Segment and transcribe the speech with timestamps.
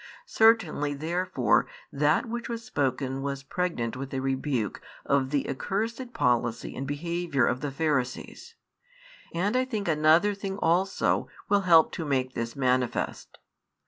[0.25, 6.75] Certainly therefore that which was spoken was pregnant with a rebuke of the accursed policy
[6.75, 8.55] and behaviour of the Pharisees.
[9.31, 13.37] And I think another thing also will help to make this manifest.